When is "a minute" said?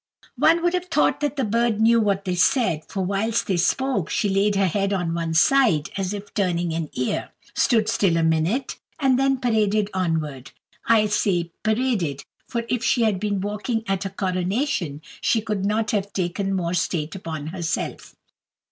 8.17-8.79